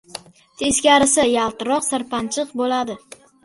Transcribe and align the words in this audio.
Teskarisi 0.61 1.27
yaltiroq, 1.33 1.87
sirpanchiq 1.91 2.59
bo‘ladi. 2.63 3.01